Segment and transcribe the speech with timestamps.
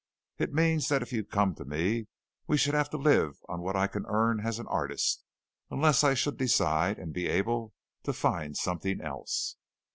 [0.39, 2.07] It means that if you come to me,
[2.47, 5.23] we should have to live on what I can earn as an artist
[5.69, 7.75] unless I should decide and be able
[8.05, 9.57] to find something else.